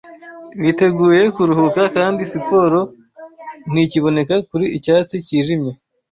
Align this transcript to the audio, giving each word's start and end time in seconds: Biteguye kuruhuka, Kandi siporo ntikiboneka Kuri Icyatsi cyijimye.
Biteguye 0.61 1.21
kuruhuka, 1.35 1.81
Kandi 1.97 2.21
siporo 2.31 2.79
ntikiboneka 3.71 4.35
Kuri 4.49 4.65
Icyatsi 4.77 5.15
cyijimye. 5.25 5.71